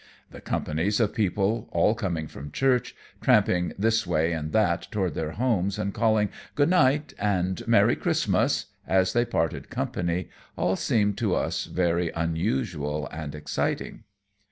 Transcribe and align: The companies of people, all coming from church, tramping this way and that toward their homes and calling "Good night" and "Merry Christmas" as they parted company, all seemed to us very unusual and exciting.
The 0.31 0.41
companies 0.41 0.99
of 0.99 1.13
people, 1.13 1.69
all 1.71 1.93
coming 1.93 2.25
from 2.25 2.49
church, 2.51 2.95
tramping 3.21 3.71
this 3.77 4.07
way 4.07 4.31
and 4.31 4.51
that 4.51 4.87
toward 4.89 5.13
their 5.13 5.33
homes 5.33 5.77
and 5.77 5.93
calling 5.93 6.29
"Good 6.55 6.71
night" 6.71 7.13
and 7.19 7.61
"Merry 7.67 7.95
Christmas" 7.95 8.65
as 8.87 9.13
they 9.13 9.25
parted 9.25 9.69
company, 9.69 10.29
all 10.57 10.75
seemed 10.75 11.19
to 11.19 11.35
us 11.35 11.65
very 11.65 12.09
unusual 12.15 13.07
and 13.11 13.35
exciting. 13.35 14.03